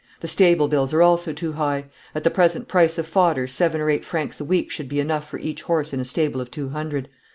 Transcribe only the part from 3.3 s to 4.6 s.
seven or eight francs a